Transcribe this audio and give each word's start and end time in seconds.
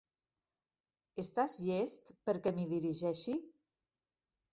Estàs 1.23 1.57
llest 1.65 2.09
perquè 2.29 2.53
m'hi 2.55 2.65
dirigeixi? 2.71 3.37